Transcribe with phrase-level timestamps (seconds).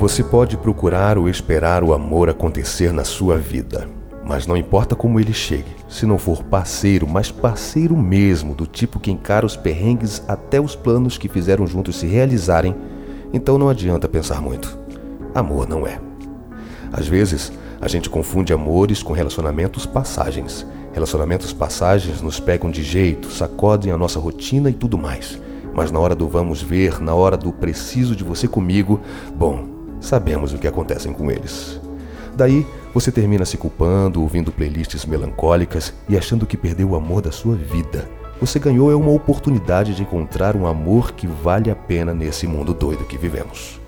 [0.00, 3.86] Você pode procurar ou esperar o amor acontecer na sua vida,
[4.24, 8.98] mas não importa como ele chegue, se não for parceiro, mas parceiro mesmo, do tipo
[8.98, 12.74] que encara os perrengues até os planos que fizeram juntos se realizarem,
[13.30, 14.78] então não adianta pensar muito.
[15.34, 16.00] Amor não é.
[16.90, 20.66] Às vezes, a gente confunde amores com relacionamentos passagens.
[20.94, 25.38] Relacionamentos passagens nos pegam de jeito, sacodem a nossa rotina e tudo mais.
[25.74, 28.98] Mas na hora do vamos ver, na hora do preciso de você comigo,
[29.36, 29.69] bom,
[30.00, 31.80] sabemos o que acontecem com eles.
[32.34, 37.30] Daí, você termina se culpando, ouvindo playlists melancólicas e achando que perdeu o amor da
[37.30, 38.08] sua vida.
[38.40, 42.72] Você ganhou é uma oportunidade de encontrar um amor que vale a pena nesse mundo
[42.72, 43.78] doido que vivemos.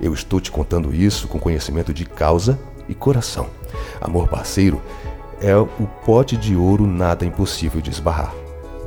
[0.00, 2.58] Eu estou te contando isso com conhecimento de causa
[2.88, 3.48] e coração.
[4.00, 4.80] Amor parceiro
[5.42, 5.66] é o
[6.04, 8.34] pote de ouro nada impossível de esbarrar.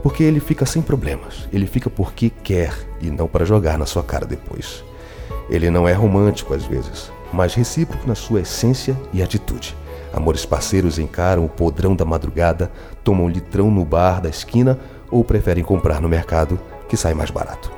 [0.02, 4.04] Porque ele fica sem problemas, ele fica porque quer e não para jogar na sua
[4.04, 4.84] cara depois.
[5.50, 9.76] Ele não é romântico às vezes, mas recíproco na sua essência e atitude.
[10.14, 12.72] Amores parceiros encaram o podrão da madrugada,
[13.04, 17.72] tomam litrão no bar da esquina ou preferem comprar no mercado, que sai mais barato.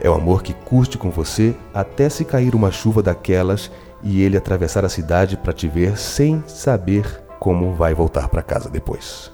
[0.00, 3.70] É o amor que curte com você até se cair uma chuva daquelas
[4.02, 8.70] e ele atravessar a cidade para te ver sem saber como vai voltar para casa
[8.70, 9.32] depois.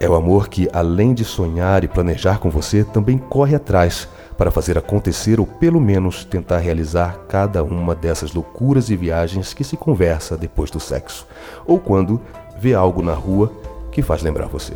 [0.00, 4.08] É o amor que, além de sonhar e planejar com você, também corre atrás
[4.40, 9.62] para fazer acontecer ou pelo menos tentar realizar cada uma dessas loucuras e viagens que
[9.62, 11.26] se conversa depois do sexo,
[11.66, 12.18] ou quando
[12.58, 13.52] vê algo na rua
[13.92, 14.72] que faz lembrar você.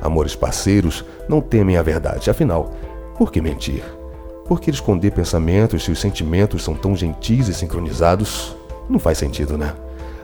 [0.00, 2.70] Amores parceiros não temem a verdade, afinal,
[3.18, 3.82] por que mentir?
[4.46, 8.56] Por que esconder pensamentos se os sentimentos são tão gentis e sincronizados?
[8.88, 9.74] Não faz sentido, né?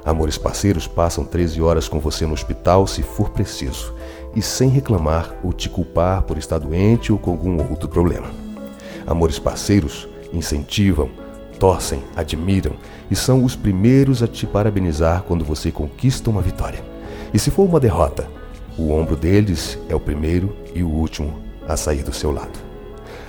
[0.04, 3.92] Amores parceiros passam 13 horas com você no hospital se for preciso,
[4.36, 8.46] e sem reclamar ou te culpar por estar doente ou com algum outro problema.
[9.08, 11.08] Amores parceiros incentivam,
[11.58, 12.72] torcem, admiram
[13.10, 16.84] e são os primeiros a te parabenizar quando você conquista uma vitória.
[17.32, 18.28] E se for uma derrota,
[18.76, 22.58] o ombro deles é o primeiro e o último a sair do seu lado.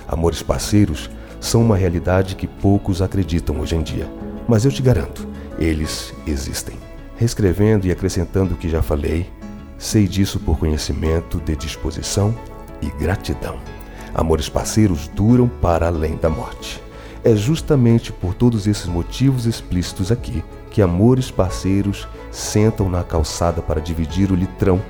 [0.06, 1.08] Amores parceiros
[1.40, 4.06] são uma realidade que poucos acreditam hoje em dia,
[4.46, 5.26] mas eu te garanto,
[5.58, 6.76] eles existem.
[7.16, 9.30] Reescrevendo e acrescentando o que já falei,
[9.78, 12.34] sei disso por conhecimento de disposição
[12.82, 13.58] e gratidão.
[14.14, 16.82] Amores parceiros duram para além da morte.
[17.22, 23.80] É justamente por todos esses motivos explícitos aqui que amores parceiros sentam na calçada para
[23.80, 24.80] dividir o litrão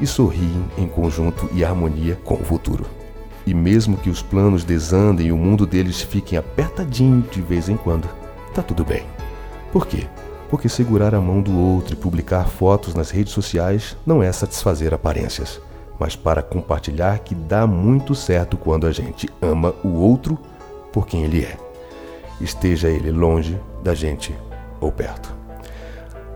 [0.00, 2.84] e sorriem em conjunto e harmonia com o futuro.
[3.46, 7.76] E mesmo que os planos desandem e o mundo deles fiquem apertadinho de vez em
[7.76, 8.08] quando,
[8.52, 9.04] tá tudo bem.
[9.72, 10.06] Por quê?
[10.50, 14.92] Porque segurar a mão do outro e publicar fotos nas redes sociais não é satisfazer
[14.92, 15.60] aparências
[15.98, 20.38] mas para compartilhar que dá muito certo quando a gente ama o outro
[20.92, 21.56] por quem ele é,
[22.40, 24.34] esteja ele longe da gente
[24.80, 25.34] ou perto.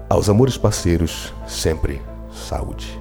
[0.09, 3.00] Aos amores parceiros, sempre saúde.